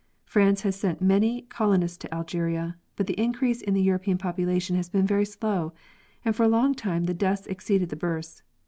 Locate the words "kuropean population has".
3.85-4.89